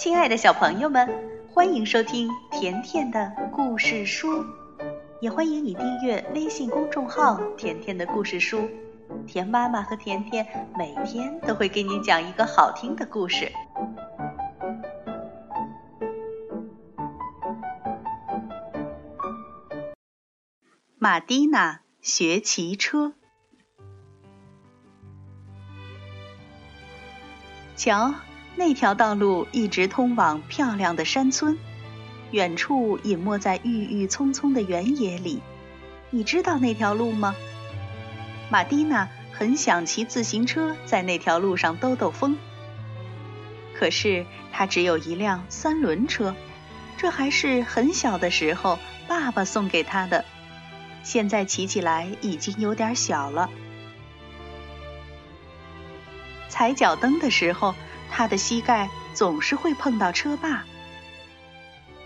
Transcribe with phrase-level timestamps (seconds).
[0.00, 1.06] 亲爱的小朋友们，
[1.52, 4.42] 欢迎收听甜甜的故事书，
[5.20, 8.66] 也欢迎你订阅微信公众号“甜甜的故事书”。
[9.28, 13.52] 甜妈妈和甜甜每天都会给你讲一个好听的故事。
[20.96, 23.12] 马蒂娜学骑车，
[27.76, 28.14] 瞧。
[28.60, 31.56] 那条道路一直通往漂亮的山村，
[32.30, 35.40] 远处隐没在郁郁葱葱的原野里。
[36.10, 37.34] 你知道那条路吗？
[38.50, 42.36] 马蒂娜很想骑自行车在那条路上兜兜风，
[43.72, 46.34] 可是她只有一辆三轮车，
[46.98, 50.26] 这还是很小的时候爸爸送给她的，
[51.02, 53.48] 现在骑起来已经有点小了。
[56.50, 57.74] 踩脚蹬的时候。
[58.10, 60.64] 他的膝盖总是会碰到车把。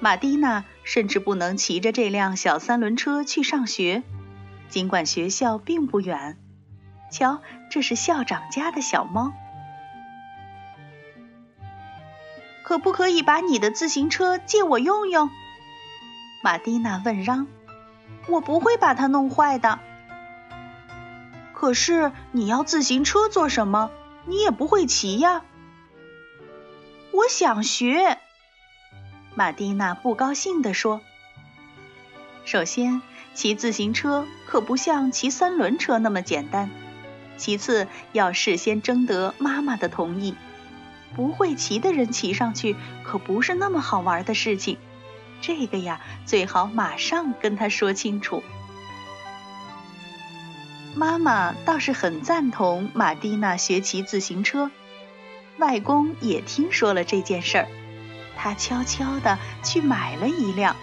[0.00, 4.02] 马蒂娜甚至不能骑着这辆小三轮车去上学，
[4.68, 6.38] 尽管学校并不远。
[7.10, 9.32] 瞧，这是校长家的小猫。
[12.64, 15.30] 可不可以把你的自行车借我用用？
[16.42, 17.46] 马蒂娜问嚷。
[18.26, 19.78] 我不会把它弄坏的。
[21.52, 23.90] 可是你要自行车做什么？
[24.26, 25.42] 你也不会骑呀。
[27.14, 28.18] 我想学，
[29.36, 31.00] 马蒂娜不高兴地说
[32.44, 33.02] ：“首先，
[33.34, 36.70] 骑自行车可不像骑三轮车那么简单；
[37.36, 40.34] 其次，要事先征得妈妈的同意。
[41.14, 44.76] 不会骑的人骑上去可不是那么好玩的事情。
[45.40, 48.42] 这个呀，最好马上跟他说清楚。”
[50.96, 54.72] 妈妈倒是很赞同马蒂娜学骑自行车。
[55.58, 57.68] 外公也听说了这件事儿，
[58.36, 60.74] 他悄悄地去买了一辆，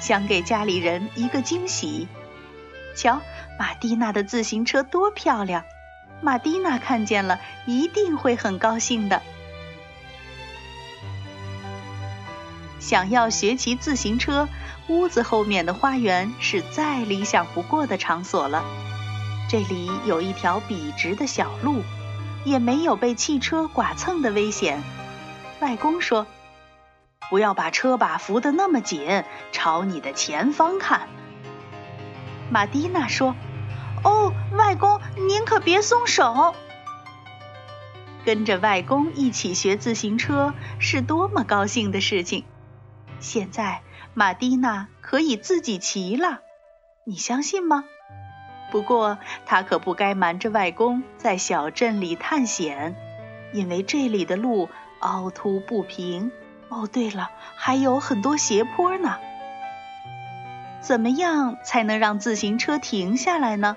[0.00, 2.08] 想给家里人一个惊喜。
[2.96, 3.20] 瞧，
[3.58, 5.64] 马蒂娜的自行车多漂亮！
[6.22, 9.22] 马蒂娜看见了一定会很高兴的。
[12.80, 14.48] 想要学骑自行车，
[14.88, 18.64] 屋子后面的花园是再理想不过的场所了。
[19.48, 21.82] 这里有一条笔直的小路。
[22.46, 24.82] 也没有被汽车剐蹭的危险。
[25.60, 26.26] 外公说
[27.28, 31.08] ：“不要把车把扶得那么紧，朝你的前方看。”
[32.48, 33.34] 马蒂娜说
[34.04, 36.54] ：“哦，外公，您可别松手。”
[38.24, 42.44] 跟着外公一起学自行车是多么高兴的事情！
[43.18, 43.82] 现在
[44.14, 46.40] 马蒂娜可以自己骑了，
[47.04, 47.84] 你相信吗？
[48.70, 52.94] 不过，他可不该瞒着外公在小镇里探险，
[53.52, 54.68] 因为这里的路
[55.00, 56.30] 凹凸不平。
[56.68, 59.16] 哦，对了，还有很多斜坡呢。
[60.80, 63.76] 怎么样才能让自行车停下来呢？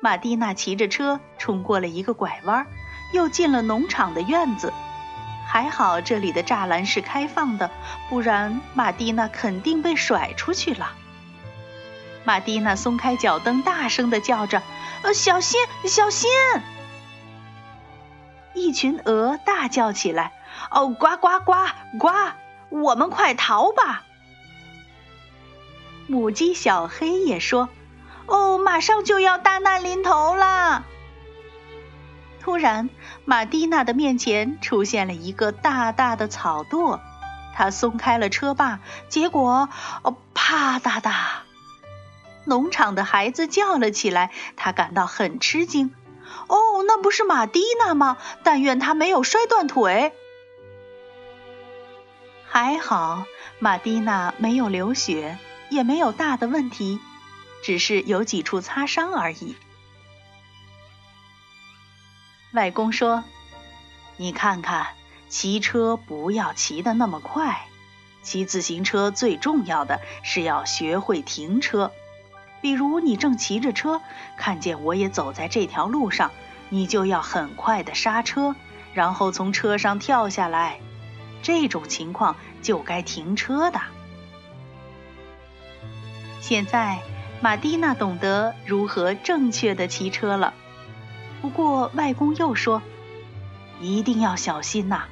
[0.00, 2.66] 马蒂娜骑着车冲过了一个拐弯，
[3.12, 4.72] 又进了农场的院子。
[5.46, 7.70] 还好这里的栅栏是开放的，
[8.08, 10.92] 不然马蒂娜肯定被甩出去了。
[12.24, 14.62] 马蒂娜松开脚蹬，大声的叫着
[15.02, 16.30] ：“呃，小心，小心！”
[18.54, 20.32] 一群鹅大叫起来
[20.70, 21.52] ：“哦，呱呱呱
[21.98, 22.08] 呱！
[22.68, 24.04] 我们快逃吧！”
[26.06, 27.68] 母鸡小黑也说
[28.26, 30.84] ：“哦，马上就要大难临头了！”
[32.40, 32.90] 突然，
[33.24, 36.98] 马蒂娜的面前出现了一个大大的草垛，
[37.54, 39.68] 她松开了车把，结果，
[40.02, 41.12] 哦，啪嗒嗒！
[42.44, 45.94] 农场的孩子叫了起来，他感到很吃惊。
[46.48, 48.16] 哦，那不是马蒂娜吗？
[48.42, 50.12] 但愿她没有摔断腿。
[52.46, 53.24] 还好，
[53.58, 56.98] 马蒂娜没有流血，也没有大的问题，
[57.62, 59.56] 只是有几处擦伤而已。
[62.52, 63.22] 外公说
[64.18, 64.88] ：“你看看，
[65.28, 67.66] 骑车不要骑得那么快。
[68.22, 71.92] 骑自行车最重要的是要学会停车。”
[72.60, 74.00] 比如你正骑着车，
[74.36, 76.30] 看见我也走在这条路上，
[76.68, 78.54] 你就要很快的刹车，
[78.92, 80.78] 然后从车上跳下来。
[81.42, 83.80] 这种情况就该停车的。
[86.40, 86.98] 现在
[87.40, 90.52] 马蒂娜懂得如何正确的骑车了。
[91.40, 92.82] 不过外公又说，
[93.80, 95.04] 一定要小心呐。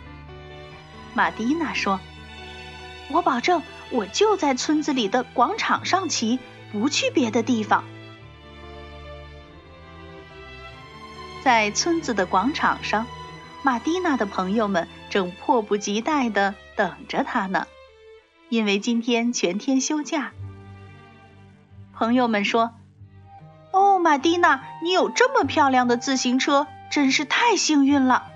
[1.14, 1.98] 马蒂娜说
[3.10, 6.38] ：“我保证，我就在村子里的广场上骑。”
[6.72, 7.84] 不去别的地方，
[11.42, 13.06] 在村子的广场上，
[13.62, 17.66] 马蒂娜的朋友们正迫不及待地等着她呢。
[18.50, 20.32] 因为今天全天休假。
[21.94, 22.72] 朋友们说
[23.72, 28.28] ：“哦，马蒂娜，你有这么漂亮的自行车，真是太幸运了。”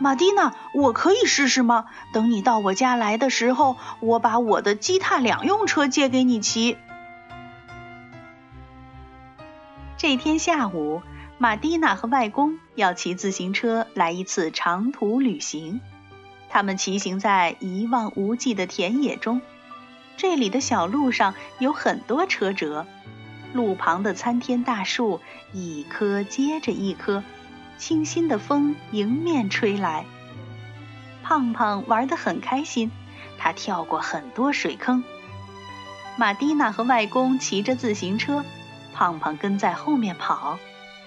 [0.00, 1.86] 马蒂娜，我可以试试吗？
[2.12, 6.78] 等你到我家来的时候，我把我的机踏两用车借给你骑。
[9.98, 11.02] 这天下午，
[11.38, 15.80] 玛蒂娜和外公要骑自行车来一次长途旅行。
[16.48, 19.42] 他们骑行在一望无际的田野中，
[20.16, 22.86] 这里的小路上有很多车辙，
[23.52, 25.20] 路旁的参天大树
[25.52, 27.24] 一棵接着一棵。
[27.76, 30.04] 清新的风迎面吹来，
[31.24, 32.92] 胖胖玩得很开心，
[33.36, 35.02] 他跳过很多水坑。
[36.16, 38.44] 玛蒂娜和外公骑着自行车，
[38.98, 40.58] 胖胖跟在后面跑，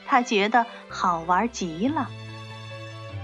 [0.07, 2.09] 他觉得好玩极了。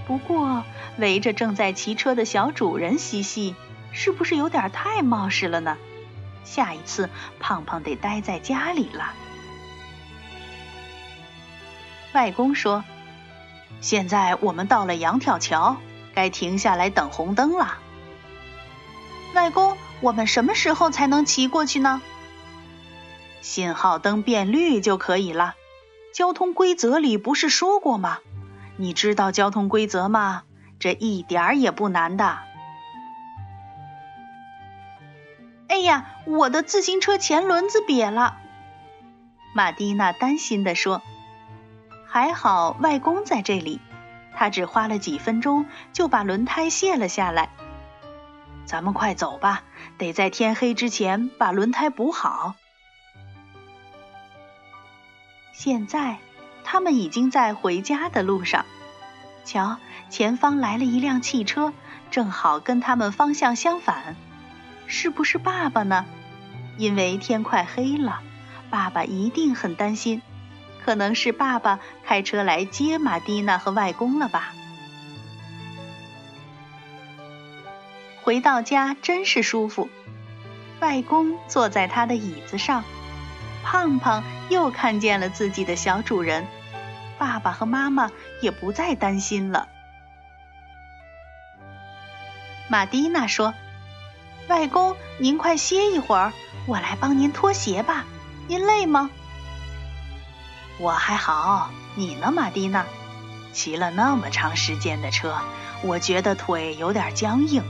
[0.06, 0.62] 不过
[0.98, 3.54] 围着正在骑车的小主人嬉戏，
[3.92, 5.78] 是不是有点太冒失了呢？
[6.44, 7.08] 下一次
[7.40, 9.14] 胖胖得待在家里了。
[12.12, 12.84] 外公说。
[13.80, 15.76] 现在我们到了羊跳桥，
[16.12, 17.78] 该停下来等红灯了。
[19.34, 22.02] 外公，我们什么时候才能骑过去呢？
[23.40, 25.54] 信号灯变绿就可以了。
[26.12, 28.18] 交通规则里不是说过吗？
[28.76, 30.42] 你知道交通规则吗？
[30.78, 32.38] 这一点儿也不难的。
[35.68, 38.38] 哎呀，我的自行车前轮子瘪了。
[39.54, 41.02] 玛蒂娜担心地说。
[42.10, 43.80] 还好外公在这里，
[44.34, 47.50] 他只花了几分钟就把轮胎卸了下来。
[48.64, 49.62] 咱们快走吧，
[49.98, 52.54] 得在天黑之前把轮胎补好。
[55.58, 56.18] 现在
[56.62, 58.64] 他们已经在回家的路上。
[59.44, 59.78] 瞧，
[60.08, 61.72] 前方来了一辆汽车，
[62.12, 64.14] 正好跟他们方向相反。
[64.86, 66.06] 是不是爸爸呢？
[66.76, 68.20] 因为天快黑了，
[68.70, 70.22] 爸爸一定很担心。
[70.84, 74.52] 可能是爸爸开车来接玛蒂娜和外公了吧。
[78.22, 79.88] 回到家真是舒服，
[80.78, 82.84] 外公坐在他的椅子上，
[83.70, 86.46] 胖胖又看见了自己的小主人，
[87.18, 88.10] 爸爸和妈妈
[88.40, 89.68] 也不再担心了。
[92.70, 93.52] 马蒂娜说
[94.48, 96.32] ：“外公，您快歇一会儿，
[96.66, 98.06] 我来帮您脱鞋吧。
[98.46, 99.10] 您累吗？”
[100.80, 102.86] 我还好，你呢，马蒂娜？
[103.52, 105.36] 骑了那么长时间的车，
[105.82, 107.62] 我觉得腿有点僵硬。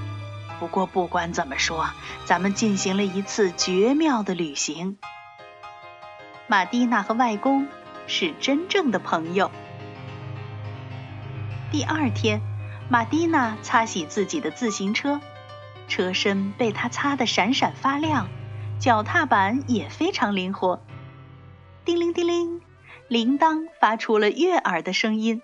[0.61, 1.91] 不过不管怎么说，
[2.25, 4.97] 咱们进行了一次绝妙的旅行。
[6.51, 7.69] 玛蒂娜和外公
[8.07, 9.51] 是真正的朋友。
[11.71, 12.41] 第二天，
[12.89, 15.21] 玛蒂娜擦洗自己的自行车，
[15.89, 18.29] 车身被她擦得闪闪发亮，
[18.81, 20.81] 脚踏板也非常灵活。
[21.85, 22.63] 叮铃叮铃。
[23.09, 25.41] 铃铛发出了悦耳的声音，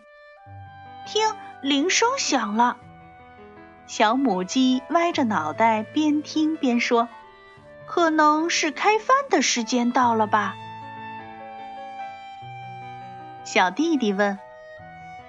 [1.06, 1.22] 听，
[1.62, 2.76] 铃声响了。
[3.86, 7.08] 小母鸡歪着脑袋，边听边说
[7.88, 10.56] ：“可能是开饭的时间到了吧。”
[13.54, 14.36] 小弟弟问：“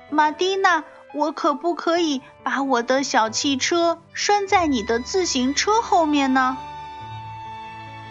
[0.09, 0.83] 玛蒂娜，
[1.13, 6.57] 我可不可以把我的小汽车拴在你的自行车后面呢？”“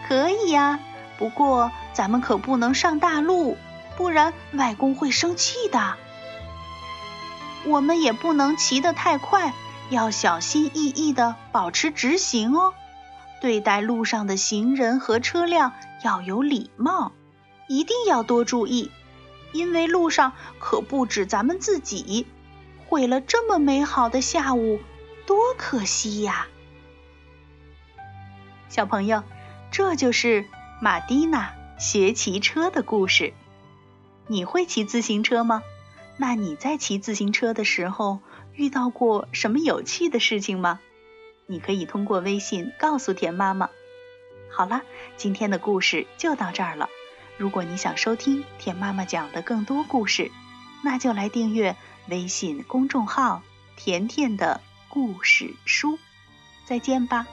[0.06, 0.78] 可以呀，
[1.18, 3.56] 不过咱们可不能上大路。”
[3.98, 5.94] 不然外公会生气的。
[7.64, 9.52] 我们也不能骑得太快，
[9.90, 12.72] 要小心翼翼的保持直行哦。
[13.40, 15.72] 对待路上的行人和车辆
[16.04, 17.10] 要有礼貌，
[17.66, 18.92] 一定要多注意，
[19.54, 22.26] 因为路上可不止咱们自己。
[22.86, 24.78] 毁了这么美好的下午，
[25.26, 26.46] 多可惜呀！
[28.68, 29.22] 小朋友，
[29.70, 30.44] 这就是
[30.82, 33.32] 马蒂娜学骑车的故事。
[34.26, 35.62] 你会骑自行车吗？
[36.16, 38.20] 那你在骑自行车的时候
[38.52, 40.80] 遇到过什么有趣的事情吗？
[41.46, 43.70] 你可以通过微信告诉田妈妈。
[44.50, 44.82] 好了，
[45.16, 46.88] 今天的故事就到这儿了。
[47.36, 50.30] 如果你想收听甜妈妈讲的更多故事，
[50.82, 51.76] 那就来订阅
[52.08, 53.42] 微信公众号
[53.76, 55.98] “甜甜的故事书”。
[56.64, 57.26] 再见吧。